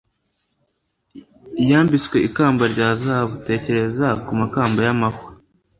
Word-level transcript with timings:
Yambitswe 1.69 2.17
ikamba 2.27 2.63
rya 2.73 2.89
zahabu 3.01 3.35
tekereza 3.47 4.07
ku 4.25 4.31
makamba 4.39 4.79
yamahwa 4.87 5.29